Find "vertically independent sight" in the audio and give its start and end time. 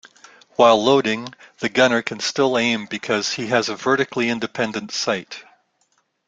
3.75-5.43